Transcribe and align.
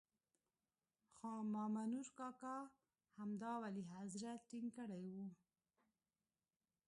خو 1.15 1.31
مامنور 1.53 2.07
کاکا 2.17 2.57
همدا 3.17 3.51
ولي 3.63 3.83
حضرت 3.97 4.39
ټینګ 4.49 4.69
کړی 4.77 5.03
وو. 5.13 5.27